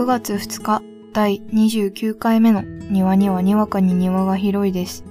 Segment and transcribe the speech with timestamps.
[0.00, 5.04] 9月2日第29回目の庭にはにわかに庭が広いです。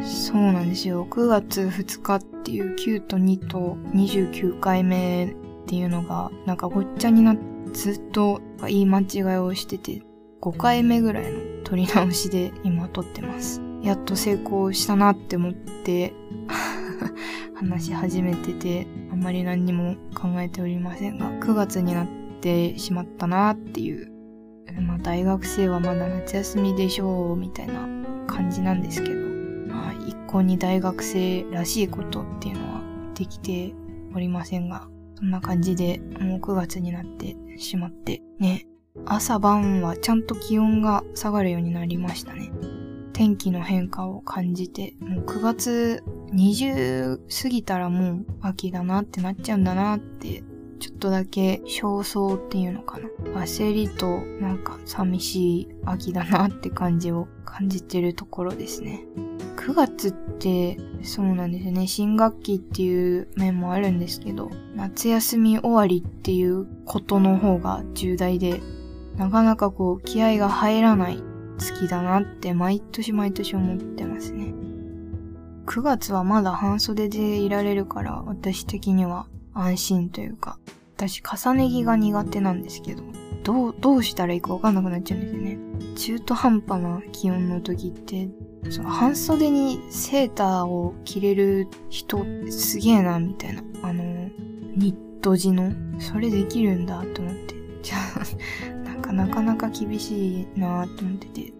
[0.00, 1.04] そうなんですよ。
[1.10, 5.34] 9月2日っていう9と2と29回目っ
[5.66, 7.42] ていうのがなんかごっちゃになって
[7.72, 10.02] ずっと言い間違いをしてて
[10.40, 13.60] 5回目ぐらいの撮り直しで今撮ってます。
[13.82, 16.14] やっと成功したなって思って
[17.58, 22.23] 話し始めててあんまり何にも考えておりませんが9月になって
[22.78, 24.10] しまったなっていう。
[24.80, 27.86] まあ大学生はまだ夏休みでしょうみたいな
[28.26, 29.20] 感じなんですけど。
[29.68, 32.82] まあ一向に大学生らしいことっていうのは
[33.14, 33.74] できて
[34.14, 38.66] おりませんがそんな感じでもう9月になってしまってね。
[39.06, 42.50] 朝晩はちゃんと気温が下がるようになりましたね。
[43.12, 50.42] 天気の変化を感じてもう9月20過ぎたらもう秋だなってなっちゃうんだなって
[50.84, 53.08] ちょっとだけ焦燥っていうのかな。
[53.40, 59.06] 焦りとなんか寂しい秋だなって感じを感じてるところですね。
[59.56, 61.86] 9月ってそうなんですよね。
[61.86, 68.60] 新学期っていう面もあるんですけど夏休み終わりっていうことの方が重大で
[69.16, 71.22] なかなかこう気合が入らない
[71.56, 74.52] 月だなって毎年毎年思ってますね。
[75.64, 80.58] 9月はまだ半袖でいられるから私的には安心というか
[80.96, 83.02] 私重ね着が苦手なんですけど
[83.44, 85.58] どう、どうしたらいいかわかんなくなっちゃうんですよね。
[85.96, 88.28] 中途半端な気温の時って、
[88.70, 93.62] その半袖にセーターを着れる人すげえな、みたいな。
[93.82, 94.02] あの、
[94.76, 97.54] ニット地の、それできるんだと思って。
[97.82, 101.52] じゃあ、 なかなかなか厳しいなと思ってて。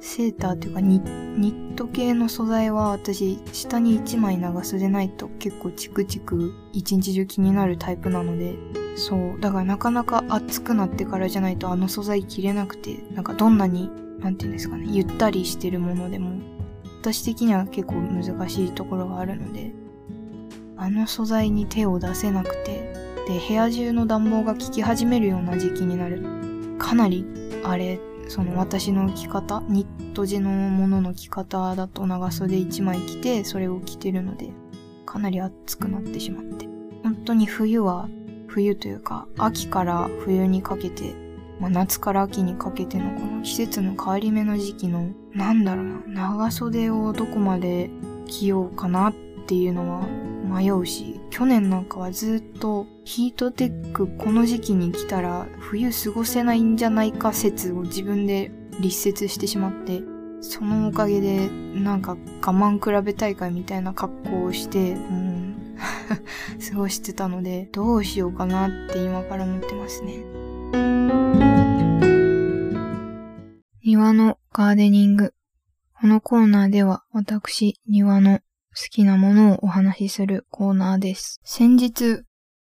[0.00, 8.56] セーターっていうかニット系の素材は私下に1枚長袖ないと結構チクチク一日中気になるタイプなので
[8.96, 16.40] そうだからなかなか暑くなってからじゃないとあの素材着れなくてなんかどんなになんていうんですかねゆったりしてるものでも
[17.02, 19.72] 私的には結構難しいところがあるので
[20.76, 22.92] あの素材に手を出せなくて
[23.28, 26.40] で部屋中の暖房が効き始めるような時期になる。
[26.80, 27.24] かなり
[27.62, 34.50] あれその私の着方ニット地のものの着方だと長袖1枚着てそれを着てるので
[35.04, 36.68] かなり暑くなってしまって。
[37.02, 38.08] 本当に冬は
[38.46, 41.12] 冬というか秋から冬にかけて、
[41.58, 47.90] まあ、夏から秋にかけてのこの季節の変わり目の時期のなんだろうな長袖をどこまで
[48.28, 49.14] 着ようかなっ
[49.46, 50.06] ていうのは
[50.50, 58.50] 迷うし去年なんかはずっとヒートテックこの時期に来たら冬過ごせないんじゃないか説を自分で
[58.80, 60.02] 立説してしまって
[60.40, 65.76] そのおかげでなんか我慢比べ大会みたいな格好をして、うん、
[66.70, 70.24] 過ごしてたのでどうしようかなって今から思ってますね。
[73.82, 75.34] 庭のガーデニング。
[76.00, 78.40] このコーナーでは私、庭の
[78.76, 81.40] 好きなものをお話しするコーナーです。
[81.44, 82.22] 先日、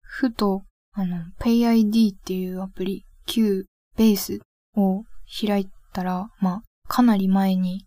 [0.02, 0.62] ふと、
[0.92, 4.38] あの、PayID っていうアプリ、Q ベース
[4.76, 5.04] を
[5.46, 7.86] 開いたら、まあ、かなり前に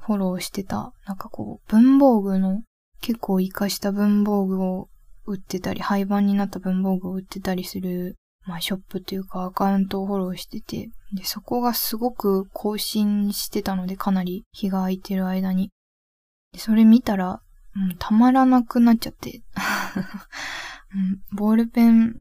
[0.00, 2.62] フォローしてた、なんかこう、文房具の
[3.00, 4.88] 結構活かした文房具を
[5.26, 8.16] 売ってたり、廃盤になった文房具を売ってたりする、
[8.46, 15.70] まあ、ショップというかアカウントをフォローしてて、で、そこがすごく更新してたので、かなり日が空いてる間に。
[16.54, 17.42] で、それ見たら、
[17.76, 19.42] うん、たまらなくなっちゃって、
[20.94, 22.18] うん、ボールペン、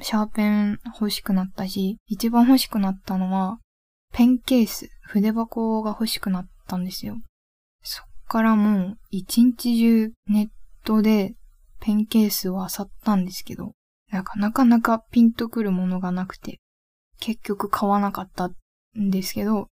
[0.00, 3.58] シャーペン欲しくなったし、一番欲しくなったのは、
[4.12, 7.20] ペンケース、筆箱が欲しくなったんですよ。
[7.82, 10.48] そっからもう、一日中ネッ
[10.84, 11.34] トで
[11.80, 13.72] ペンケースを漁ったんですけど、
[14.10, 16.60] なかなかなかピンとくるものがなくて、
[17.20, 18.48] 結局買わなかった
[18.98, 19.68] んですけど、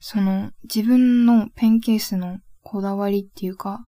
[0.00, 2.38] その自分のペンケースの
[2.68, 3.84] こだわりっていうか、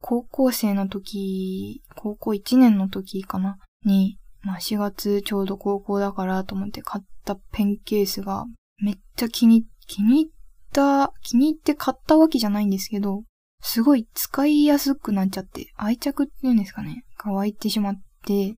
[0.00, 3.58] 高校生の時、高校1年の時かな？
[3.84, 8.46] に、まあ4月ちょうど高校だからと思って買ったペンケースが
[8.78, 10.32] めっちゃ気に、気に入っ
[10.72, 13.22] た、気に入って買ったわけじゃないんですけど、
[13.62, 18.56] すごい使いやすくなっちゃって、愛着っていうんですかね、が湧いてしまって、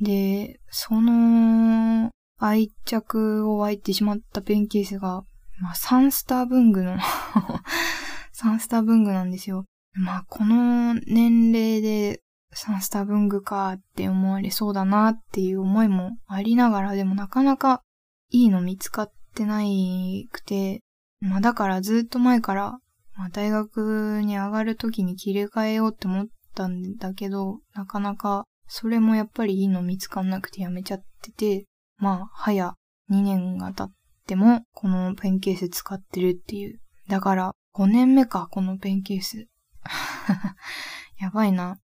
[0.00, 5.24] で、その愛着を湧いてしまったペンケースが、
[5.58, 6.96] まあ3スター文具の
[8.40, 9.64] 3スタ文具なんですよ。
[9.94, 12.20] まあこの年齢で
[12.54, 17.82] 3スタ文具かって思われそうだなっていう思いもありながら、でもなかなか
[18.30, 20.82] いいの見つかってないくて、
[21.20, 22.78] まあだからずっと前から、
[23.16, 31.64] まあ大学に上がる時に切り替えようって思ったんだけど、なかなかそれもやっぱりいいの見つかんなくてやめちゃってて、
[31.98, 32.74] まあ、早
[33.10, 33.92] 2年が経っ
[34.26, 36.80] ても、このペンケース使ってるっていう。
[37.08, 39.48] だから、5年目か、このペンケース。
[41.20, 41.78] やばいな。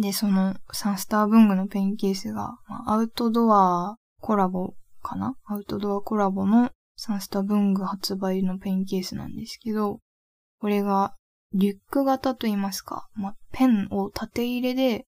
[0.00, 5.36] で、そのサンスター文具のペンケースが、ま、アウトドアコラボかな？
[5.44, 10.00] アウトドアコラボのサンスター文具発売のペンケースなんですけど、
[10.58, 11.14] これが
[11.52, 15.06] リュック型と言いますか、ま、ペンを縦入れで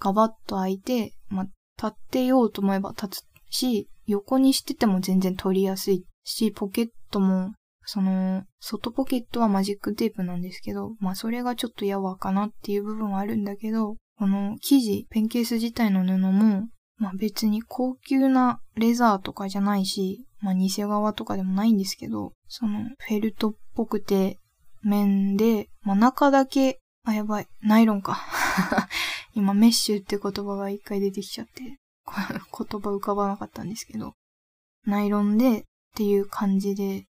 [0.00, 1.54] ガバッと開いて、ま、立
[1.88, 7.52] ってようと思えば立つし、横にしてても全然取りやすいし、ポケットも、
[7.90, 16.68] その、外ポケットはマジックテープなんですけど、まあそれがちょっとやわかなっていう部分はあるんだけど、この生地、ペンケース自体の布も、
[16.98, 24.36] まあ別に高級なレザーとかじゃないし、まあ偽側とかでもないんですけど、そのフェルトっぽくて
[24.82, 28.20] 面で、まあ中だけ、あ、やばい、ナイロンか。
[29.32, 31.78] 今メッシュって言葉が一回出てきちゃって、言
[32.52, 34.12] 葉浮かばなかったんですけど、
[34.84, 35.62] ナイロンでっ
[35.96, 37.06] ていう感じで、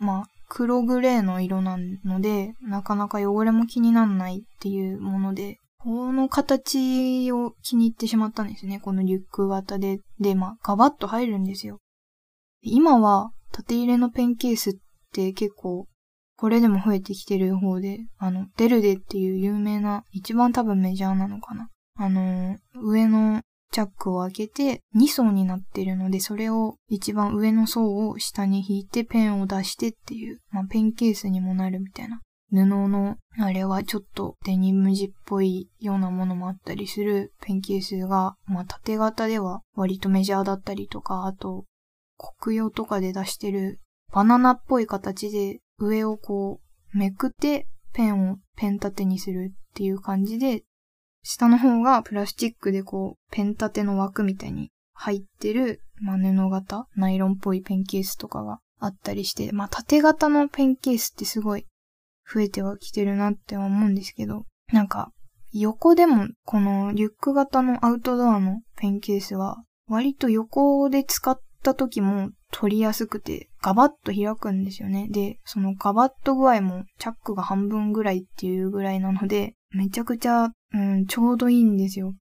[0.00, 8.80] まあ黒グレーの色なので、なかなか汚れも気にならないっていうもので、この形を気に入ってしまったんですね。
[8.80, 10.00] このリュック型で。
[10.18, 11.78] で、まあ、ガバッと入るんですよ。
[12.60, 14.74] 今は、縦入れのペンケースっ
[15.12, 15.86] て結構、
[16.36, 21.68] これでも増えてきてる方で、あの、デルデっていう有名な、一番多分メジャーなのかな。
[21.96, 23.40] あの、上の
[23.72, 32.20] チャックを開けて2層になってるので、それを一番上の層を下に引いてペンを出してっていう、まあ、ペンケースにもなるみたいな。
[32.52, 41.64] 布の、あれはちょっとデニム地っぽいようなものもあったりするペンケースが、まあ縦型では割とメジャーだったりとか、あと、
[42.40, 43.80] 黒用とかで出してる
[44.12, 46.60] バナナっぽい形で上をこ
[46.92, 50.64] うめくってペンをペン立てにするっていう感じで、
[51.22, 61.66] 下の方がプラスチックでこうペン立ての枠みたいに入ってる、まあ、布型、ナイロンっぽいペンケースとかがあったりして、まあ縦型のペンケースってすごい
[62.32, 65.12] 増えてはきてるなって思うんですけど、なんか、
[65.52, 69.56] 横でもこのリュック型のアウトドアのペンケースは、
[69.88, 75.08] 割と横で使った時も取りやすくて、ガバッと開くんですよね。
[75.10, 82.14] で、そのガバッと具合もチャックが半分ぐらいっていうぐらいなので、めちゃくちゃ、うん、ちょうどいいんですよ。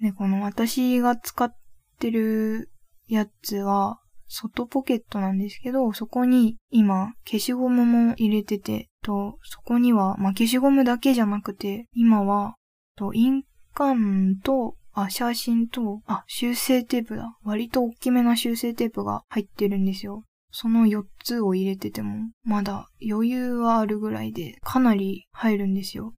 [0.00, 1.54] で、この私が使っ
[1.98, 2.70] てる
[3.06, 12.56] やつは、外ポケットなんですけど、そこに今消しゴムも入れてて、と、そこには、まあ、消しゴムだけじゃなくて、今は、
[12.96, 17.36] と、印鑑と、あ、写真と、あ、修正テープだ。
[17.44, 20.24] 割と大きめな修正テープが入ってるんですよ。
[20.50, 26.14] その4つを入れてても、まだ余裕はあるぐらいで、かなり入るんですよ。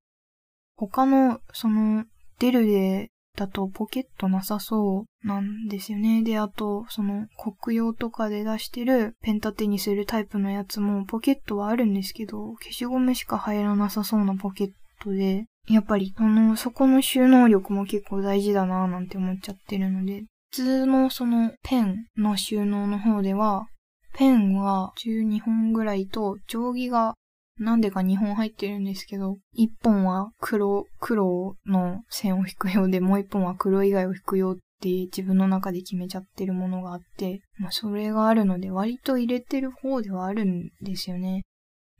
[0.78, 2.04] 他の、その、
[2.38, 6.22] デルでだとポケットなさそうなんですよね。
[6.22, 14.70] で、あと、その黒用とかで出してるペン立てにするタイプのやつもポケットはあるんですけど、消しゴムしか入らなさそうなポケッ
[15.02, 23.66] トで、やっぱり、あの、そこの収納力も結構大事だなぁなんて思っちゃってるので、普通のそのペンの収納の方では、
[24.14, 27.14] ペンは12本ぐらいと定規が
[27.58, 41.42] なんでか2本入ってるんですけど、1本は黒、黒の線を引くようで、もう1本は黒以外を引くよって自分の中で決めちゃってるものがあって、まあそれがあるので割と入れてる方ではあるんですよね。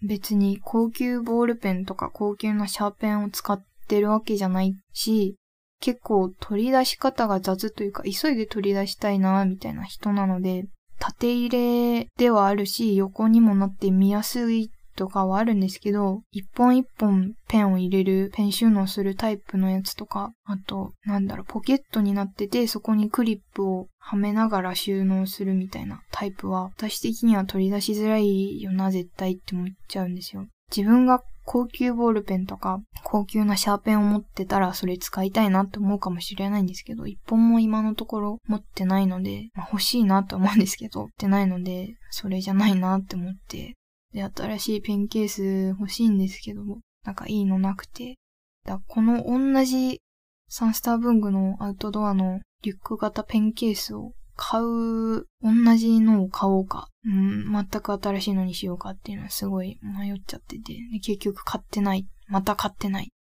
[0.03, 5.37] 別に高級ボールペンとか高級なシャーペンを使ってるわけじゃないし、
[5.81, 10.67] 結構取り出し方が雑というか急いで取り出したいなみたいな人なので、
[11.01, 30.47] 縦入れではあるし、横にもなって見やすいとかはあるんですけど、一本一本ペンを入れる、ペン収納するタイプのやつとか、あと、なんだろう、ポケットになってて、そこにクリップをはめながら収納するみたいなタイプは、私的には取り出しづらいよな、絶対って思っちゃうんですよ。
[30.77, 43.77] 自分が高級ボールペンとか、高級なシャーペンを持ってたらそれ使いたいなって思うかもしれないんですけど、一本も今のところ持ってないので、まあ、欲しいなと思うんですけど、持ってないので、それじゃないなって思って、
[44.13, 46.63] で、新しいペンケース欲しいんですけど、
[47.05, 48.17] なんかいいのなくて。
[48.65, 50.01] だこの同じ
[50.49, 62.07] サンスター文具のアウトドアのリュック型ペンケースを買う、同じのを買おうか、うん、全く新しいのにしようかっていうのはすごい迷っちゃってて、で結局買ってない。
[62.29, 63.11] また買ってない。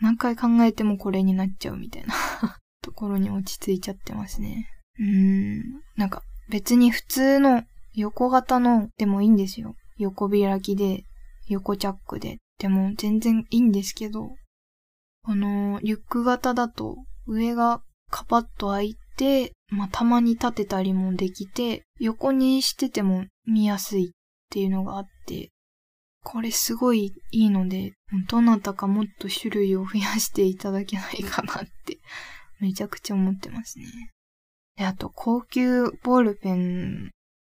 [0.00, 2.14] 何回考えてもこれになっちゃうみたいな
[2.82, 4.68] ところに落ち着いちゃってますね。
[4.98, 5.62] うーん、
[5.96, 9.74] なんか別に普通の横型のでもいいんですよ。
[10.02, 11.04] 横開きで、
[11.48, 14.34] 横チャックで、でも全然いいんですけど、
[15.24, 24.10] あの、リュック型だと上がカパッと開いて、まあ、たまに立てたりもできて、横にしてても見やすいっ
[24.50, 25.50] ていうのがあって、
[26.24, 27.94] これすごいいいので、
[28.28, 31.98] どなたかもっと種類を増やしていただけないかなって、
[32.60, 33.86] めちゃくちゃ思ってますね。
[34.76, 37.10] で、あと、高級ボールペン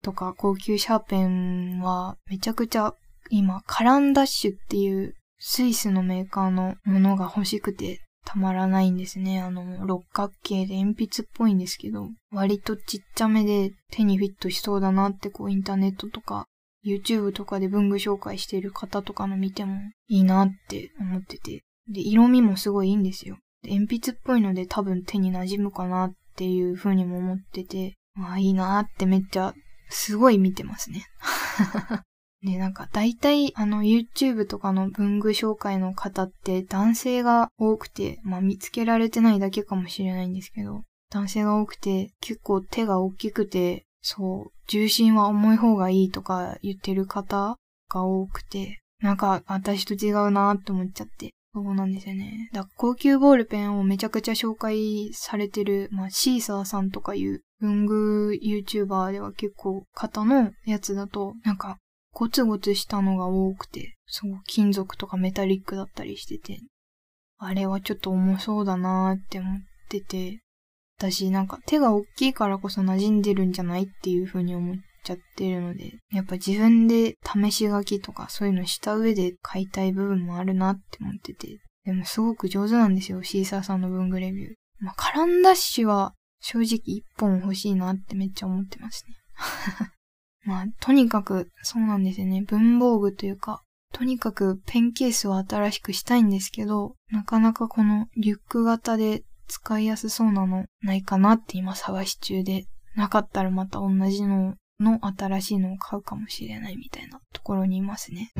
[0.05, 2.93] とか高級シャーペンは、めちゃくちゃ
[3.31, 9.41] 今、カランダッシュっていうスイスのメーカーのものが欲しくてたまらないんですね。
[9.41, 16.45] あの、六角形で鉛筆っぽいんですけど、割とちっちゃめで手にフィットしそうだなってこうインターネットとか
[16.85, 21.63] YouTube とかで文具紹介してる方とかの見てもいいなって思ってて。
[21.87, 23.37] で、色味もすごいいいんですよ。
[23.63, 29.53] で鉛筆っぽいので多分手に馴染むかなっていう風にも思ってて、まあいいなってめっちゃ
[29.89, 31.05] すごい見てますね。
[32.43, 47.57] で、 なんか大体あの YouTube とかの文具紹介の方って男性が多くて、まあ見つけられてないだけかもしれないんですけど、男性が多くて結構手が大きくてそう、重心は重い方がいいとか言ってる方
[47.89, 51.31] が多くて、なんか私と違うなって思っちゃって。
[51.55, 52.51] そうなんですよね。
[52.53, 61.77] だ高級ボールペンをめちゃくちゃ紹介されてる、まあ、シーサーさんとかいう文具 YouTuber では結構型のやつだと、なんか
[62.13, 66.59] ゴツゴツしたのが多くて、そう、金属とかメタリックだったりしてて、
[67.37, 69.57] あれはちょっと重そうだなーって思っ
[69.89, 70.39] てて、
[70.97, 81.59] 私なんか手が大きいからこそ馴染んでるんじゃないっていう風に思っちゃってるので、やっぱ自分で試し書きとかそういうのした上で買いたい部分もあるなって思ってて。
[81.85, 84.53] でもすごく上手なんですよ、シーサーさんの文具レビュー。
[84.79, 86.13] まあ、カランダッシュは
[86.47, 89.15] 正直一本欲しいなってめっちゃ思ってますね。
[90.45, 92.43] まあ、とにかくそうなんですよね。
[92.43, 108.31] 文房具というか、とにかくペンケースを新しくしたいんですけど、なかなかこのリュック型で使いやすそうなのないかなって今探し中で、なかったらまた同じのの新しいのを買うかもしれないみたいなところにいますね。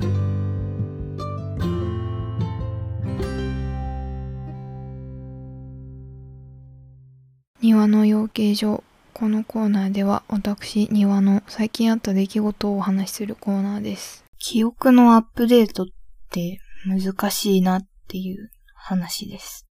[7.65, 8.83] 庭の養鶏場。
[9.11, 14.23] このコーナーでは私、庭の最近あった出来事をお話しするコーナーです。
[14.37, 15.85] 記憶のアップデートっ
[16.29, 19.65] て難しいなっていう話です。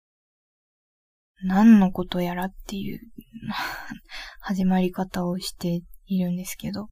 [1.44, 2.98] 何のことやらっていう
[4.40, 6.88] 始まり方をしているんですけど、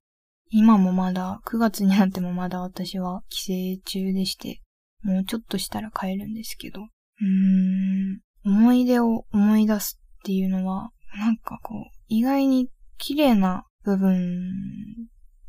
[0.51, 4.63] 今もまだ、9月になってもまだ私は帰省中でして、
[5.03, 14.53] もうちょっとしたら帰るんですけど、うーん、思い出を思い出すっていうのは、なんかこう、意外に綺麗な部分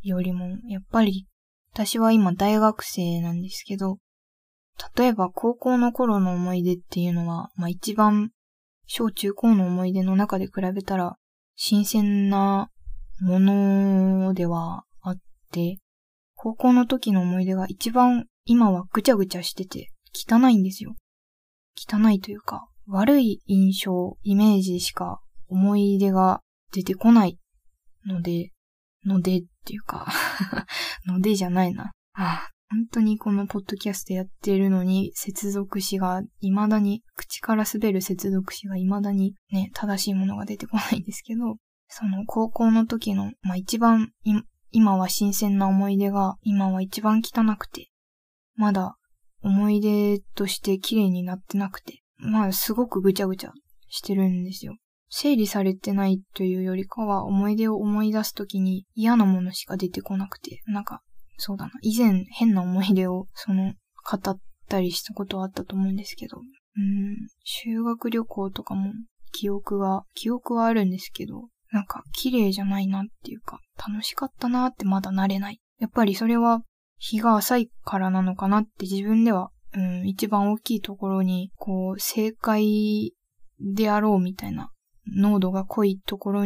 [0.02, 1.28] よりも、やっぱり、
[1.72, 4.00] 私は今大学生なんですけど、
[4.98, 8.32] 例えば高校の頃の思い出っていうのは、まあ一番
[8.88, 11.18] 小中高の思い出の中で比べたら、
[11.56, 12.70] 新鮮な
[13.22, 15.18] ものではあっ
[15.52, 15.78] て、
[16.34, 20.96] 高校の時の思い出が一番今はぐちゃぐちゃしてて汚いんですよ。
[21.76, 27.40] 汚いというか、悪い印象、イメージしか思い出が出てこない
[28.06, 28.52] ので、
[29.06, 30.08] のでっていうか
[31.06, 31.92] のでじゃないな。
[32.14, 44.12] ああ本当にこのポッドキャストやってるのに、接続詞が未だに、口から滑る接続詞が未だにね、正しいものが出てこないんですけど、その高校の時の、まあ一番、
[44.72, 47.92] 今は新鮮な思い出が、今は一番汚くて、
[48.56, 48.98] まだ
[49.44, 53.52] 思い出として綺麗になってなくて、まあすごくぐちゃぐちゃ
[53.90, 54.76] してるんですよ。
[55.10, 61.02] 整理されてないというよりかは思い出を思い出すときに嫌なものしか出てこなくて、なんか
[61.38, 61.72] そうだな。
[61.82, 63.74] 以前変な思い出を、その、
[64.10, 64.40] 語っ
[64.70, 68.92] たりしたことはあったと思うんですけど、うん、修学旅行とかも
[69.32, 75.60] 記憶は、記憶はあるんですけど、なんか綺麗じゃないなっていうか、楽しかったなってまだなれない。
[75.80, 76.62] やっぱりそれは
[76.98, 83.14] 日が浅いからなのかなって自分では、うん、一番大きいところに、こう、正解
[83.60, 84.72] であろうみたいな、
[85.08, 86.46] 濃度が濃いところ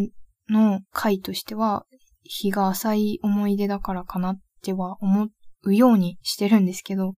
[0.49, 1.85] の回としては、
[2.23, 5.29] 日が浅い思い出だからかなっっては思
[5.63, 7.13] うようにしてるんですけど、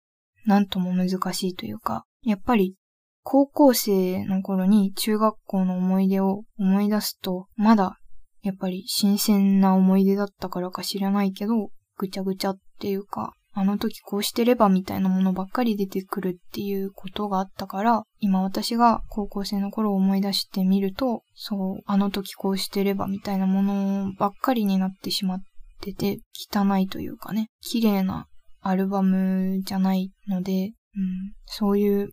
[0.45, 2.75] なんとも難しいというか、やっぱり
[3.23, 7.97] 高校生の頃に中学校の思い出を思い出すと、まだ
[8.41, 25.39] やっぱり新鮮な思い出だったからか知らないけど、ぐちゃぐちゃっていうか、あの時こうしてればみたいなものばっかり出てくるっていうことがあったから、今私が高校生の頃を思い出してみると、そう、あの時こうしてればみたいなものばっかりになってしまっ
[25.81, 26.19] てて、
[26.53, 28.27] 汚いというかね、綺麗な
[28.61, 32.11] アルバムじゃないので、うん、そういう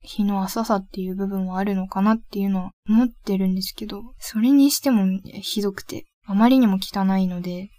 [0.00, 5.06] 日の浅さっていう部分はあるのかなっていうのは思ってるんですけど、それにしても
[5.42, 7.70] ひどくて、あまりにも汚いので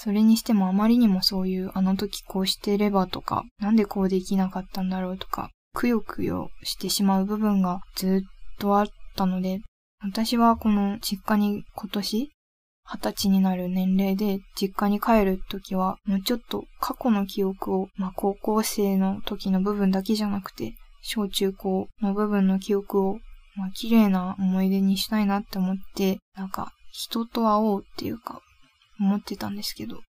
[0.00, 8.86] それにしてもあまりにもそういうあの時こうしてればとか、なんでこうできなかったんだろうとか、くよくよしてしまう部分がずっとあっ
[9.16, 9.60] たので、
[10.00, 12.30] 私はこの実家に今年
[12.90, 23.18] 二十歳になる年齢で実家に帰るときは、もうちょっと過去の記憶を、まあ高校生の時の部分だけじゃなくて、小中高の部分の記憶を、
[23.56, 28.40] まあ綺麗な思い出にしたいなって思って、なんか人と会おうっていうか、
[29.00, 30.00] 思ってたんですけど、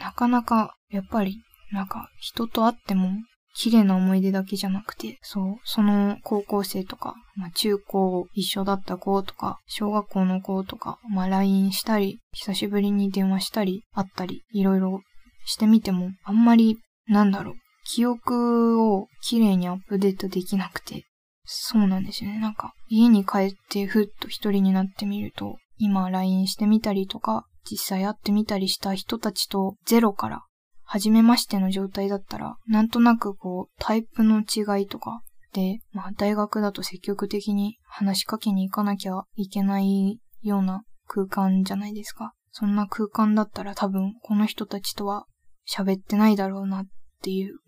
[0.00, 1.38] なかなか、やっぱり、
[1.72, 3.10] なんか人と会っても
[3.56, 15.00] 綺麗な思い出だけじゃなくて、そう、その高校生とか、まあ中高一緒だった子とか、小学校の子とか、まあ LINE したり、久しぶりに電話したり、会ったり、いろいろ
[15.46, 21.04] してみても、あんまり、なんだろう、記憶を綺麗にアップデートできなくて、
[21.44, 22.38] そうなんですよね。
[22.38, 30.42] なんか、家に帰ってふっと一人になってみると、今 LINE してみたりとか、実際会ってみたりした人たちとゼロから
[30.88, 35.20] 初めましての状態だったら、なんとなくこう、タイプの違いとか
[35.52, 42.34] で、まあ大学だと積極的に話しかけに行かなきゃいけないような空間じゃないですか。
[42.52, 45.26] そんな空間だったら多分この人たちとは
[45.68, 46.86] 喋ってないだろうなっ
[47.22, 47.58] ていう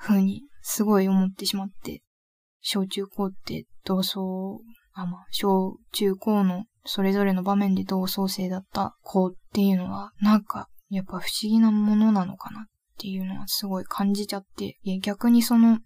[0.00, 2.02] 風にすごい思ってしまって、
[2.60, 4.60] 小中高って同窓、
[4.92, 12.64] あ、まあ、小中高のそれぞれの場面で同窓生だった子っていうのは、なんかやっぱ不思議なものなのかなっ
[12.98, 15.80] ていうのはすごい感じちゃって、いや逆にその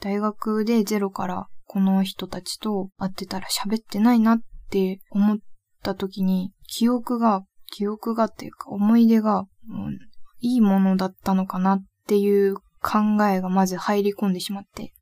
[0.00, 4.40] 大学でゼロからこの人たちと会ってたら喋ってないなっ
[4.70, 5.38] て思っ
[5.82, 7.44] た時に、記憶が、
[7.74, 9.98] 記憶がっていうか思い出が、うん、
[10.40, 14.92] いいものだったのかなっていう考えがまず入り込んでしまって。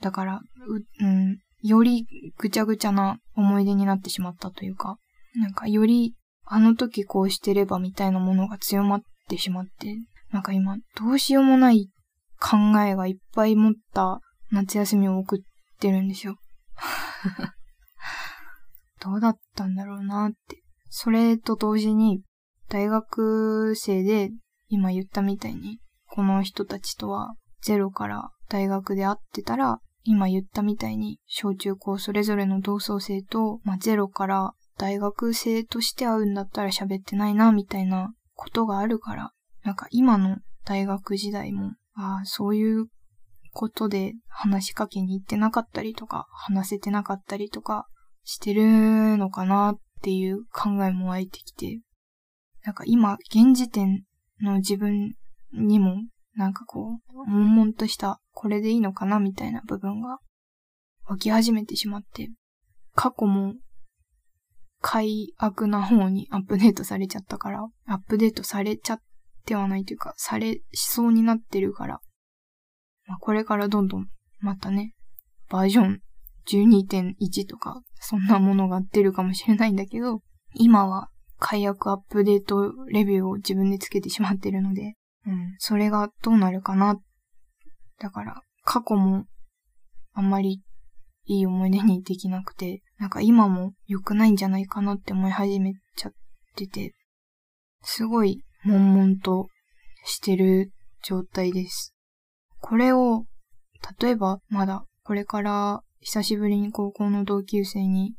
[0.00, 2.06] だから、う、うん、より
[2.38, 4.98] ぐちゃぐちゃな思い出になってしまったというか、
[5.36, 6.14] なんかより
[6.46, 9.96] あの時こうしてればみたいなものが強まってしまって、
[10.30, 11.88] なんか今、どうしようもない
[12.40, 15.40] 考えがいっぱい持った夏休みを送っ
[15.80, 16.36] てるんですよ。
[19.00, 20.62] どうだったんだろうなって。
[20.88, 22.22] それと同時に、
[22.68, 24.30] 大学生で
[24.68, 39.32] 今言ったみたいに、この人たちとはゼロから大学で会ってたら、今言ったみたいに、小中高それぞれの同窓生と、まあ、ゼロから大学生として会うんだったら喋ってないな、みたいなことがあるから、
[39.64, 42.86] なんか今の大学時代も、ああ、そういう
[43.52, 47.86] ことで話しかけに行ってなかったりとか、話せてなかったりとか
[48.24, 51.80] してるのかなっていう考えも湧いてきて、
[52.64, 54.04] なんか今、現時点
[54.42, 55.14] の自分
[55.52, 55.96] にも、
[56.36, 60.18] なんかこう、悶々としたこれでいいのかなみたいな部分が
[61.06, 62.30] 湧き始めてしまって、
[62.94, 63.54] 過去も
[64.80, 68.98] 快悪な方にアップデートされちゃったから、アップデートされちゃっ
[69.46, 72.00] てはないというか、されしそうになってるから、
[73.06, 74.08] まあ、これからどんどん
[74.40, 74.94] またね、
[75.48, 76.00] バージョン
[76.46, 80.20] 12.1とか、そんなものが出るかもしれないんだけど、
[80.54, 84.94] 今は解約アップデートレビューを自分でつけてしまってるので、
[85.26, 86.98] うん、それがどうなるかな。
[87.98, 89.24] だから、過去も
[90.12, 90.62] あんまり
[91.26, 96.12] いい思い出にできなくて、なんか今も良くないんじゃないかなって思い始めちゃっ
[96.56, 96.94] てて、
[97.82, 99.48] すごい悶々と
[100.04, 101.94] してる状態です。
[102.60, 103.24] これを、
[104.00, 108.14] 例えばまだこれから久しぶりに高校の同級生に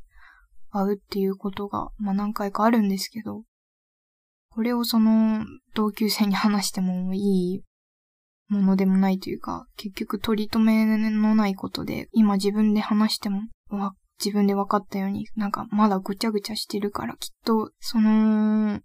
[0.72, 3.44] 会うっていうことが、まあ何回かあるんですけど、
[4.56, 7.62] これをその同級生に話してもいい
[8.48, 13.42] ものでもないというか、結局取り留めのないことで、今自分で話しても、
[14.24, 18.80] 自分で分かったように、なんかまだぐちゃぐちゃしてるから、きっと、その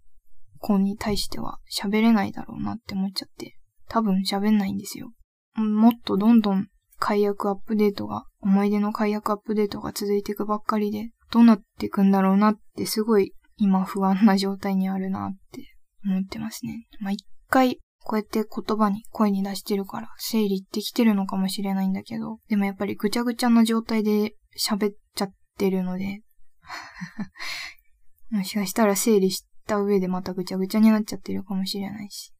[0.59, 3.55] 子に対しては喋れないだろうなって思っちゃって、
[3.87, 5.11] 多分喋んないんですよ。
[5.55, 6.67] もっとどんどん
[6.99, 16.87] 解約アップデートが、思い出の解約アップデートが続いていくばっかりで、どうなっていくんだろうなってすごい今不安な状態にあるなって思ってますね。
[16.99, 26.21] まあ、一回こうやって言葉に声に出してるから整理できてるのかもしれないんだけど、でもやっぱりぐちゃぐちゃな状態で喋っちゃってるので
[28.31, 32.33] もしかしたら整理した上でまたぐちゃぐちゃになっちゃってるかもしれないし。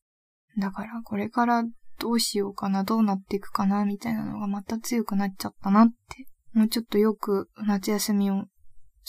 [0.58, 1.64] だからこれから
[2.00, 6.26] どうしようかな、どうなっていくかな、みたいなのがまた強くなっちゃったなって。
[6.54, 8.46] もうちょっとよく夏休みを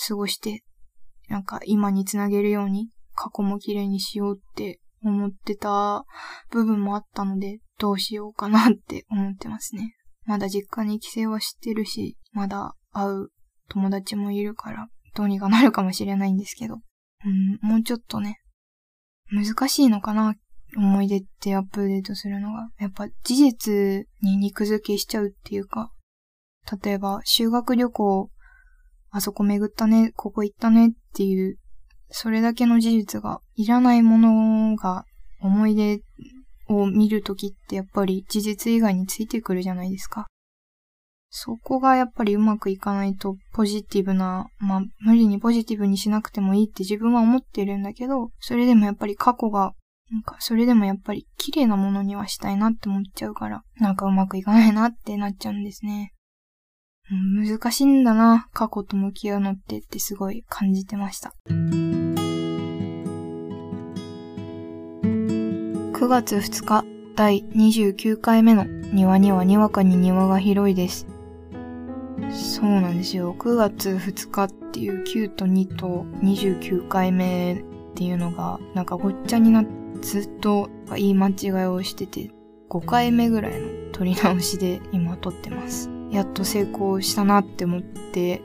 [0.07, 0.63] 過ごして、
[1.29, 6.05] なんか今につなげるように過去も綺麗にしようって思ってた
[6.51, 9.95] 部分もあったので、どうしようかなって思ってますね。
[10.25, 13.29] まだ実家に帰省はしてるし、まだ会う
[13.69, 16.77] 友達もいるから、どうにかなるかもしれないんですけど。
[17.25, 18.41] うん、もうちょっとね、
[19.31, 20.35] 難しいのかな
[20.77, 22.69] 思い出ってアップデートするのが。
[22.79, 25.91] やっぱ事実に肉付けしちゃうっていうか、
[26.83, 28.31] 例えば修学旅行、
[29.13, 31.59] あそこ巡ったね、ここ行ったねっていう、
[32.09, 35.05] それだけの事実がいらないものが
[35.41, 36.01] 思い出
[36.69, 40.27] を見るときってやっぱり事実以外についてくるじゃないですか。
[41.29, 49.73] そこがやっぱりうまくいかないとポジティブな、まあ無理にポジティブにしなくてもいいって自分は思ってるんだけど、それでもやっぱり過去が、
[50.11, 56.13] なんかそれでもやっぱり綺麗なものにはしたいなって思っちゃうから、なんかうまくいかないなってなっちゃうんですね。
[57.13, 61.35] 難しいんだな、過去と向き合うのってってすごい感じてました。
[61.49, 62.15] 9
[66.09, 71.07] 月2日、第29回目の庭にはにわかに庭が広いです。
[72.31, 73.35] そうなんですよ。
[73.39, 79.71] 9月2日っていう9と2と29回目っていうのが、なんかごっちゃになって
[80.01, 82.31] ずっと言い間違いをしてて、
[82.69, 85.92] 5回目ぐらいの撮り直しで今撮ってます。
[86.13, 88.43] やっと成功したなって思って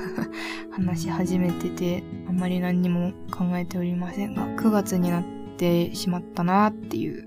[0.70, 5.24] 話し始めてて、あんまり何にも考えておりませんが、9月になっ
[5.56, 7.26] てしまったなっていう。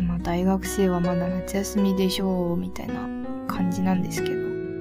[0.00, 3.08] まあ大学生はまだ夏休みでしょうみたいな
[3.46, 4.34] 感じなんですけど、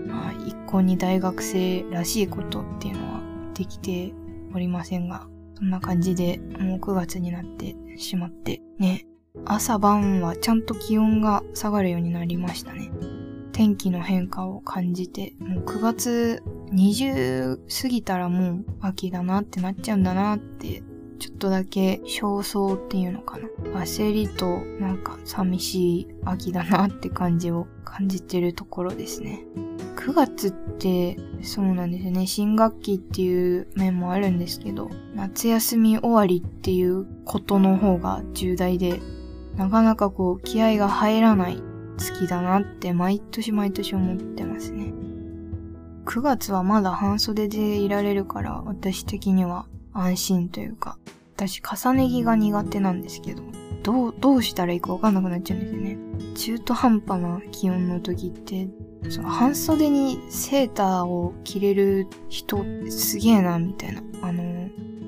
[0.07, 3.21] まあ一向に大学生らしいことっていうのは
[3.53, 4.13] できて
[4.55, 9.05] おりませんが、そんな感じでもう9月になってしまって、ね、
[9.45, 12.89] 朝晩はちゃんと気温が下がるようになりましたね。
[13.53, 20.83] 天気の変化を感じて、もう9月20過ぎたらもう秋だなってなっちゃうんだなって
[21.19, 23.47] ちょっとだけ焦燥っていうのかな。
[23.81, 29.45] 焦りとなんか寂しい秋だなって感じを感じてるところですね。
[29.95, 32.27] 9月ってそうなんですよね。
[32.27, 38.99] 新学期っていう面もあるんですけど、夏休み終わりっていうことの方が重大で、
[39.55, 41.61] なかなかこう気合が入らない
[41.97, 44.93] 月だなって毎年毎年思ってますね。
[46.05, 50.97] 9月はまだ半袖でいられるから私的には安心というか、
[51.35, 53.43] 私重ね着が苦手なんですけど、
[53.83, 55.97] どう、どうしたらいいかわかんなくなっちゃうんですよね。
[56.35, 58.67] 中途半端な気温の時って、
[59.09, 64.01] その半袖にセーターを着れる人すげえな、みたいな。
[64.21, 64.43] あの、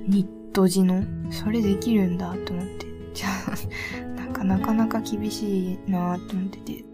[0.08, 2.86] ニット地の、それできるんだと思って。
[3.13, 3.56] じゃあ、
[4.45, 6.86] なかなか厳しいなと思ってて。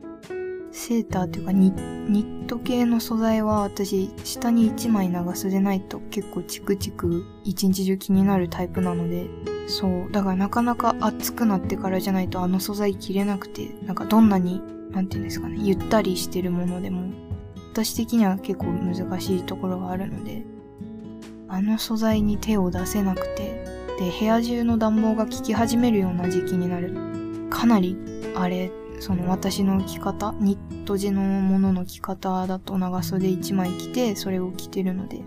[0.73, 9.27] セーターっていうかニット系の素材は私下に1枚長袖ないと結構チクチク一日中気になるタイプなので。
[9.67, 10.11] そう。
[10.11, 14.61] だからなかなか暑くなってからじゃないとあの素材着れなくてなんかどんなに
[14.91, 17.03] なんていうんですかねゆったりしてるものでも
[17.71, 20.45] 私的には結構難しいところがあるので。
[21.47, 23.81] あの素材に手を出せなくて。
[23.99, 27.10] で部屋中の暖房が効き始めるような時期になる。
[27.51, 27.95] かなり
[28.33, 35.23] あれその私の着方、ニット地のものの着方だと長袖1枚着て、それを着てるので、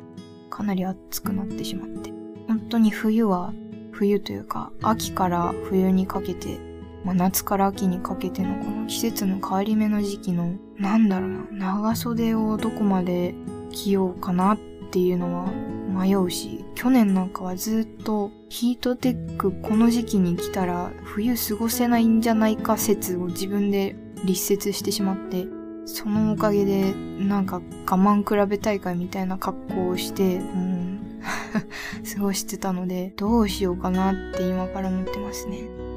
[0.48, 2.12] かなり暑くなってしまって。
[2.46, 3.52] 本当に冬は、
[3.90, 6.60] 冬というか、秋から冬にかけて、
[7.04, 13.34] まあ、夏から秋にかけてのこの季節の変わり目の時期の、なんだろうな、長袖をどこまで
[13.72, 14.58] 着ようかなっ
[14.92, 15.52] ていうのは
[15.94, 25.46] 迷うし、去年なんかはずっとヒートテックこの時期に来たら冬過ごせないんじゃないか説を自分で立説してしまって、
[25.86, 31.20] そのおかげでなんか我慢比べ大会みたいな格好をして、うん、
[32.14, 35.93] 過ごしてたので、どうしようかなって今から思ってますね。